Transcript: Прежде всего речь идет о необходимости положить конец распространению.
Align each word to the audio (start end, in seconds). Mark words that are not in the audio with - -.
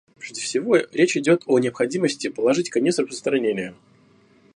Прежде 0.17 0.41
всего 0.41 0.77
речь 0.77 1.15
идет 1.15 1.43
о 1.45 1.59
необходимости 1.59 2.27
положить 2.29 2.71
конец 2.71 2.97
распространению. 2.97 3.75